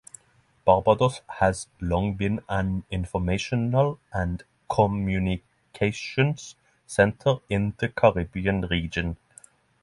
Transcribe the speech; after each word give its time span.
Barbados 0.65 1.21
has 1.37 1.67
long 1.79 2.15
been 2.15 2.39
an 2.49 2.85
informational 2.89 3.99
and 4.11 4.41
communications 4.67 6.55
centre 6.87 7.35
in 7.49 7.75
the 7.77 7.87
Caribbean 7.89 8.61
region. 8.61 9.17